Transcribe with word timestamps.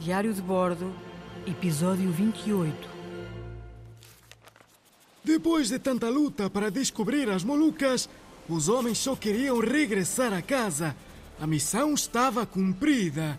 Diário 0.00 0.32
de 0.32 0.40
Bordo, 0.40 0.94
episódio 1.46 2.10
28. 2.10 2.74
Depois 5.22 5.68
de 5.68 5.78
tanta 5.78 6.08
luta 6.08 6.48
para 6.48 6.70
descobrir 6.70 7.28
as 7.28 7.44
Molucas, 7.44 8.08
os 8.48 8.70
homens 8.70 8.96
só 8.96 9.14
queriam 9.14 9.60
regressar 9.60 10.32
a 10.32 10.40
casa. 10.40 10.96
A 11.38 11.46
missão 11.46 11.92
estava 11.92 12.46
cumprida. 12.46 13.38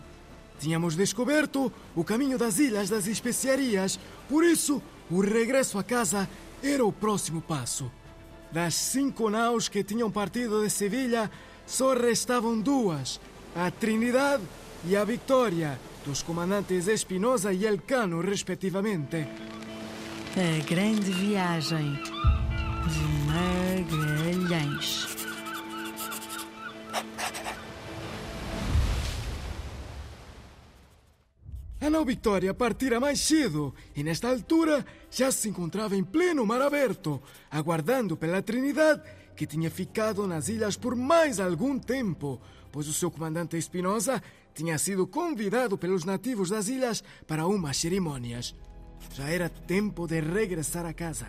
Tínhamos 0.60 0.94
descoberto 0.94 1.72
o 1.96 2.04
caminho 2.04 2.38
das 2.38 2.60
Ilhas 2.60 2.88
das 2.88 3.08
Especiarias, 3.08 3.98
por 4.28 4.44
isso 4.44 4.80
o 5.10 5.20
regresso 5.20 5.80
a 5.80 5.82
casa 5.82 6.30
era 6.62 6.86
o 6.86 6.92
próximo 6.92 7.42
passo. 7.42 7.90
Das 8.52 8.74
cinco 8.76 9.28
naus 9.28 9.68
que 9.68 9.82
tinham 9.82 10.12
partido 10.12 10.62
de 10.62 10.70
Sevilha, 10.70 11.28
só 11.66 11.92
restavam 11.92 12.60
duas: 12.60 13.20
a 13.52 13.68
Trinidade 13.68 14.44
e 14.86 14.96
a 14.96 15.04
Vitória, 15.04 15.76
dos 16.04 16.22
comandantes 16.22 16.88
Espinosa 16.88 17.52
e 17.52 17.64
Elcano, 17.64 18.20
respectivamente. 18.20 19.26
A 20.36 20.64
Grande 20.64 21.10
Viagem 21.12 21.94
de 22.88 23.04
Magalhães. 23.26 25.16
A 31.80 31.90
nau 31.90 32.04
Vitória 32.04 32.54
partira 32.54 33.00
mais 33.00 33.20
cedo 33.20 33.74
e, 33.94 34.02
nesta 34.02 34.28
altura, 34.28 34.86
já 35.10 35.32
se 35.32 35.48
encontrava 35.48 35.96
em 35.96 36.04
pleno 36.04 36.46
mar 36.46 36.62
aberto, 36.62 37.20
aguardando 37.50 38.16
pela 38.16 38.40
Trinidade, 38.40 39.02
que 39.36 39.46
tinha 39.46 39.70
ficado 39.70 40.26
nas 40.26 40.48
ilhas 40.48 40.76
por 40.76 40.94
mais 40.94 41.40
algum 41.40 41.78
tempo, 41.78 42.40
pois 42.72 42.88
o 42.88 42.92
seu 42.92 43.10
comandante 43.10 43.56
Espinosa 43.56 44.20
tinha 44.54 44.78
sido 44.78 45.06
convidado 45.06 45.76
pelos 45.78 46.04
nativos 46.04 46.48
das 46.50 46.68
ilhas 46.68 47.04
para 47.26 47.46
umas 47.46 47.76
cerimônias. 47.76 48.54
Já 49.14 49.28
era 49.28 49.48
tempo 49.48 50.06
de 50.06 50.20
regressar 50.20 50.86
a 50.86 50.92
casa. 50.92 51.26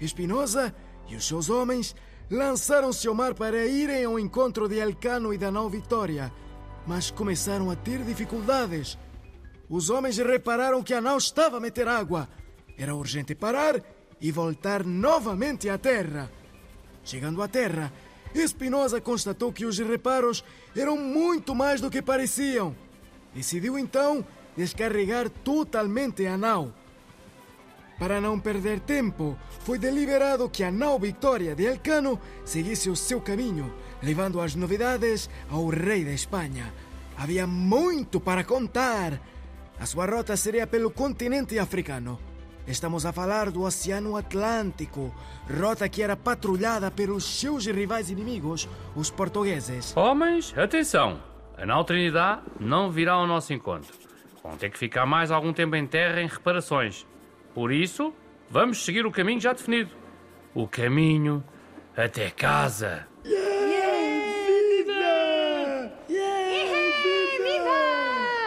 Espinosa 0.00 0.74
e 1.08 1.14
os 1.14 1.26
seus 1.26 1.50
homens 1.50 1.94
lançaram-se 2.30 3.06
ao 3.06 3.14
mar 3.14 3.34
para 3.34 3.66
irem 3.66 4.04
ao 4.04 4.18
encontro 4.18 4.68
de 4.68 4.78
Elcano 4.78 5.34
e 5.34 5.38
da 5.38 5.50
nau 5.50 5.68
Vitória, 5.68 6.32
mas 6.86 7.10
começaram 7.10 7.70
a 7.70 7.76
ter 7.76 8.02
dificuldades. 8.02 8.98
Os 9.68 9.90
homens 9.90 10.16
repararam 10.18 10.82
que 10.82 10.94
a 10.94 11.00
nau 11.00 11.18
estava 11.18 11.58
a 11.58 11.60
meter 11.60 11.86
água. 11.86 12.28
Era 12.76 12.94
urgente 12.94 13.34
parar 13.34 13.82
e 14.20 14.32
voltar 14.32 14.84
novamente 14.84 15.68
à 15.68 15.76
terra. 15.76 16.30
Chegando 17.04 17.42
à 17.42 17.48
terra, 17.48 17.92
Espinosa 18.34 19.00
constatou 19.00 19.52
que 19.52 19.66
os 19.66 19.78
reparos 19.78 20.44
eram 20.76 20.96
muito 20.96 21.54
mais 21.54 21.80
do 21.80 21.90
que 21.90 22.00
pareciam. 22.00 22.74
Decidiu 23.34 23.78
então 23.78 24.24
descarregar 24.56 25.28
totalmente 25.28 26.26
a 26.26 26.36
nau. 26.36 26.72
Para 27.98 28.20
não 28.20 28.40
perder 28.40 28.80
tempo, 28.80 29.38
foi 29.60 29.78
deliberado 29.78 30.48
que 30.48 30.64
a 30.64 30.72
nau 30.72 30.98
Vitória 30.98 31.54
de 31.54 31.64
Elcano 31.64 32.18
seguisse 32.44 32.90
o 32.90 32.96
seu 32.96 33.20
caminho, 33.20 33.72
levando 34.02 34.40
as 34.40 34.54
novidades 34.54 35.30
ao 35.48 35.68
rei 35.68 36.04
da 36.04 36.12
Espanha. 36.12 36.72
Havia 37.16 37.46
muito 37.46 38.20
para 38.20 38.42
contar. 38.42 39.20
A 39.78 39.86
sua 39.86 40.06
rota 40.06 40.36
seria 40.36 40.66
pelo 40.66 40.90
continente 40.90 41.58
africano. 41.58 42.18
Estamos 42.66 43.04
a 43.04 43.12
falar 43.12 43.50
do 43.50 43.62
Oceano 43.62 44.16
Atlântico, 44.16 45.12
rota 45.60 45.88
que 45.88 46.02
era 46.02 46.16
patrulhada 46.16 46.90
pelos 46.90 47.24
seus 47.24 47.66
rivais 47.66 48.08
inimigos, 48.08 48.68
os 48.94 49.10
portugueses. 49.10 49.96
Homens, 49.96 50.56
atenção! 50.56 51.20
A 51.56 51.66
nau 51.66 51.84
Trinidade 51.84 52.42
não 52.58 52.90
virá 52.90 53.14
ao 53.14 53.26
nosso 53.26 53.52
encontro. 53.52 53.92
Vão 54.42 54.56
ter 54.56 54.70
que 54.70 54.78
ficar 54.78 55.06
mais 55.06 55.30
algum 55.30 55.52
tempo 55.52 55.76
em 55.76 55.86
terra 55.86 56.20
em 56.20 56.26
reparações. 56.26 57.06
Por 57.54 57.72
isso, 57.72 58.12
vamos 58.48 58.84
seguir 58.84 59.06
o 59.06 59.12
caminho 59.12 59.40
já 59.40 59.52
definido. 59.52 59.90
O 60.54 60.66
caminho 60.66 61.44
até 61.96 62.30
casa. 62.30 63.06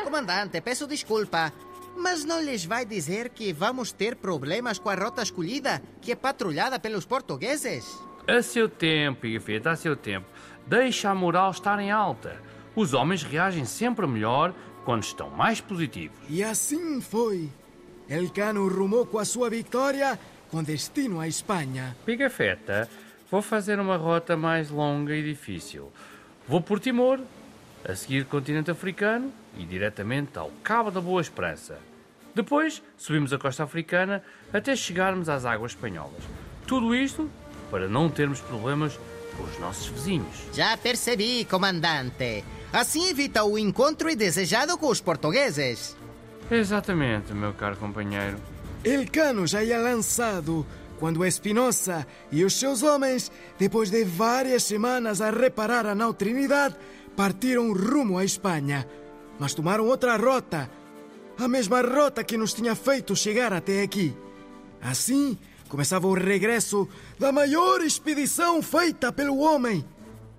Comandante, 0.03 0.61
peço 0.61 0.87
desculpa, 0.87 1.51
mas 1.95 2.25
não 2.25 2.41
lhes 2.41 2.65
vai 2.65 2.85
dizer 2.85 3.29
que 3.29 3.53
vamos 3.53 3.91
ter 3.91 4.15
problemas 4.15 4.77
com 4.77 4.89
a 4.89 4.95
rota 4.95 5.23
escolhida, 5.23 5.81
que 6.01 6.11
é 6.11 6.15
patrulhada 6.15 6.79
pelos 6.79 7.05
portugueses? 7.05 7.85
A 8.27 8.41
seu 8.41 8.67
tempo, 8.67 9.21
Pigafetta, 9.21 9.71
a 9.71 9.75
seu 9.75 9.95
tempo. 9.95 10.27
Deixa 10.67 11.09
a 11.09 11.15
moral 11.15 11.51
estar 11.51 11.79
em 11.79 11.91
alta. 11.91 12.41
Os 12.75 12.93
homens 12.93 13.23
reagem 13.23 13.65
sempre 13.65 14.05
melhor 14.07 14.53
quando 14.83 15.03
estão 15.03 15.29
mais 15.29 15.61
positivos. 15.61 16.17
E 16.29 16.43
assim 16.43 16.99
foi. 17.01 17.49
Elcano 18.09 18.67
rumou 18.67 19.05
com 19.05 19.17
a 19.17 19.25
sua 19.25 19.49
vitória 19.49 20.19
com 20.49 20.63
destino 20.63 21.19
à 21.19 21.27
Espanha. 21.27 21.95
Pigafetta, 22.05 22.89
vou 23.29 23.41
fazer 23.41 23.79
uma 23.79 23.97
rota 23.97 24.37
mais 24.37 24.69
longa 24.69 25.15
e 25.15 25.23
difícil. 25.23 25.91
Vou 26.47 26.61
por 26.61 26.79
Timor, 26.79 27.19
a 27.87 27.95
seguir 27.95 28.25
continente 28.25 28.71
africano 28.71 29.31
e 29.57 29.63
diretamente 29.63 30.37
ao 30.37 30.51
Cabo 30.63 30.89
da 30.89 30.99
Boa 30.99 31.21
Esperança. 31.21 31.77
Depois 32.33 32.81
subimos 32.97 33.31
a 33.31 33.37
costa 33.37 33.63
africana 33.63 34.23
até 34.51 34.75
chegarmos 34.75 35.29
às 35.29 35.45
águas 35.45 35.71
espanholas. 35.71 36.23
Tudo 36.67 36.95
isto 36.95 37.29
para 37.69 37.87
não 37.87 38.09
termos 38.09 38.41
problemas 38.41 38.99
com 39.37 39.43
os 39.43 39.59
nossos 39.59 39.87
vizinhos. 39.87 40.35
Já 40.53 40.75
percebi, 40.75 41.45
comandante. 41.45 42.43
Assim 42.73 43.07
evita 43.09 43.43
o 43.43 43.57
encontro 43.57 44.09
indesejado 44.09 44.77
com 44.77 44.87
os 44.87 44.99
portugueses. 44.99 45.95
Exatamente, 46.49 47.33
meu 47.33 47.53
caro 47.53 47.77
companheiro. 47.77 48.37
Elcano 48.83 49.47
já 49.47 49.63
ia 49.63 49.79
lançado 49.79 50.65
quando 50.99 51.25
Espinosa 51.25 52.05
e 52.31 52.43
os 52.43 52.53
seus 52.53 52.83
homens, 52.83 53.31
depois 53.57 53.89
de 53.89 54.03
várias 54.03 54.63
semanas 54.63 55.21
a 55.21 55.29
reparar 55.29 55.85
a 55.85 55.95
nau 55.95 56.13
Trinidade, 56.13 56.75
partiram 57.15 57.73
rumo 57.73 58.17
à 58.17 58.25
Espanha. 58.25 58.87
Mas 59.39 59.53
tomaram 59.53 59.85
outra 59.85 60.15
rota. 60.17 60.69
A 61.37 61.47
mesma 61.47 61.81
rota 61.81 62.23
que 62.23 62.37
nos 62.37 62.53
tinha 62.53 62.75
feito 62.75 63.15
chegar 63.15 63.51
até 63.51 63.81
aqui. 63.81 64.15
Assim, 64.81 65.37
começava 65.67 66.07
o 66.07 66.13
regresso 66.13 66.87
da 67.19 67.31
maior 67.31 67.81
expedição 67.81 68.61
feita 68.61 69.11
pelo 69.11 69.39
homem. 69.39 69.85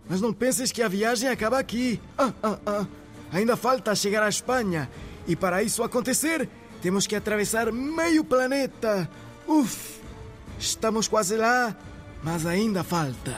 Mas 0.09 0.20
não 0.20 0.32
penses 0.32 0.70
que 0.72 0.82
a 0.82 0.88
viagem 0.88 1.28
acaba 1.28 1.59
aqui. 1.59 2.00
Ah, 2.16 2.32
ah, 2.42 2.59
ah. 2.66 2.87
Ainda 3.32 3.56
falta 3.56 3.94
chegar 3.94 4.22
à 4.22 4.28
Espanha. 4.28 4.88
E 5.26 5.34
para 5.34 5.62
isso 5.62 5.82
acontecer, 5.82 6.48
temos 6.81 7.06
que 7.06 7.16
atravessar 7.16 7.72
meio 7.72 8.25
planeta. 8.25 9.10
Uf! 9.47 9.97
Estamos 10.58 11.08
quase 11.08 11.37
lá, 11.37 11.76
mas 12.22 12.47
ainda 12.47 12.82
falta. 12.82 13.37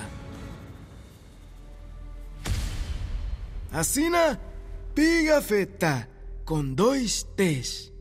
Assina 3.70 4.40
Pigafetta, 4.94 6.08
com 6.44 6.64
dois 6.74 7.22
T's. 7.36 7.92